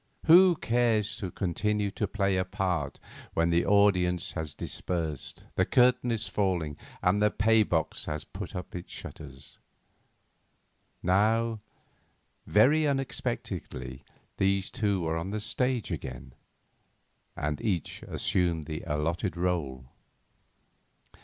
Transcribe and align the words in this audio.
Who 0.25 0.55
cares 0.55 1.15
to 1.17 1.29
continue 1.29 1.91
to 1.91 2.07
play 2.07 2.35
a 2.35 2.43
part 2.43 2.99
when 3.35 3.51
the 3.51 3.63
audience 3.67 4.31
has 4.31 4.55
dispersed, 4.55 5.43
the 5.53 5.63
curtain 5.63 6.11
is 6.11 6.27
falling, 6.27 6.75
and 7.03 7.21
the 7.21 7.29
pay 7.29 7.61
box 7.61 8.05
has 8.05 8.23
put 8.23 8.55
up 8.55 8.73
its 8.75 8.91
shutters? 8.91 9.59
Now, 11.03 11.59
very 12.47 12.87
unexpectedly 12.87 14.03
these 14.37 14.71
two 14.71 15.01
were 15.01 15.17
on 15.17 15.29
the 15.29 15.39
stage 15.39 15.91
again, 15.91 16.33
and 17.37 17.61
each 17.61 18.01
assumed 18.07 18.65
the 18.65 18.81
allotted 18.87 19.37
role. 19.37 19.85